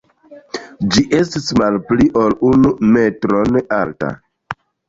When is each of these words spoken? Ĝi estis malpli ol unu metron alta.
Ĝi 0.95 1.03
estis 1.17 1.51
malpli 1.61 2.09
ol 2.23 2.35
unu 2.53 2.75
metron 2.97 3.63
alta. 3.81 4.11